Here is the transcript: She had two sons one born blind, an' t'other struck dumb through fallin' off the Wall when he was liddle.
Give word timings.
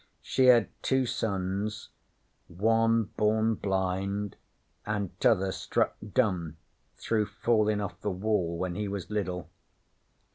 She 0.23 0.45
had 0.47 0.67
two 0.81 1.05
sons 1.05 1.89
one 2.47 3.03
born 3.17 3.53
blind, 3.53 4.35
an' 4.83 5.11
t'other 5.19 5.51
struck 5.51 5.95
dumb 6.15 6.57
through 6.97 7.27
fallin' 7.27 7.79
off 7.79 8.01
the 8.01 8.09
Wall 8.09 8.57
when 8.57 8.73
he 8.73 8.87
was 8.87 9.11
liddle. 9.11 9.51